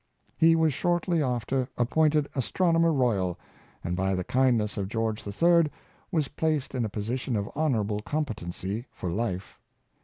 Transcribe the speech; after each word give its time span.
He 0.35 0.55
was 0.55 0.73
shortly 0.73 1.21
after 1.21 1.69
appointed 1.77 2.27
Astronomer 2.33 2.91
Royal, 2.91 3.37
and 3.83 3.95
by 3.95 4.15
the 4.15 4.23
kindness 4.23 4.75
of 4.75 4.87
George 4.87 5.27
III. 5.27 5.65
was 6.11 6.29
placed 6.29 6.73
in 6.73 6.83
a 6.83 6.89
position 6.89 7.35
of 7.35 7.47
honorable 7.53 7.99
competency 7.99 8.87
for 8.91 9.11
life. 9.11 9.59